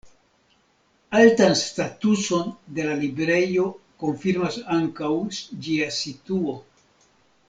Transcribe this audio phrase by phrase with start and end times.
[1.17, 3.65] Altan statuson de la librejo
[4.05, 5.11] konfirmas ankaŭ
[5.67, 6.57] ĝia situo.